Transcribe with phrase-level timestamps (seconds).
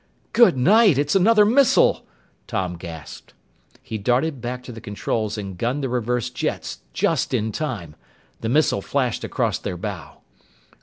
[0.33, 0.97] "Good night!
[0.97, 2.07] It's another missile!"
[2.47, 3.35] Tom gasped.
[3.83, 7.95] He darted back to the controls and gunned the reverse jets just in time!
[8.39, 10.21] The missile flashed across their bow.